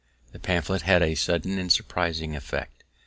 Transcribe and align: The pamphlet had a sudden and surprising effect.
The 0.31 0.39
pamphlet 0.39 0.81
had 0.81 1.03
a 1.03 1.13
sudden 1.13 1.59
and 1.59 1.71
surprising 1.71 2.35
effect. 2.35 2.83